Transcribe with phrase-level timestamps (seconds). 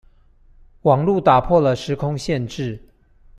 [0.81, 2.81] 網路打破了時空限制